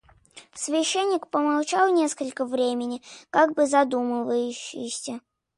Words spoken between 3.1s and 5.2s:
как бы задумавшись.